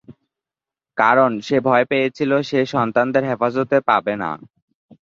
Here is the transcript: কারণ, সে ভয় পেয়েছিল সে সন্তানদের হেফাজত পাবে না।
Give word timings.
কারণ, 0.97 1.31
সে 1.39 1.57
ভয় 1.59 1.85
পেয়েছিল 1.91 2.31
সে 2.49 2.59
সন্তানদের 2.73 3.23
হেফাজত 3.29 3.71
পাবে 3.87 4.13
না। 4.21 4.29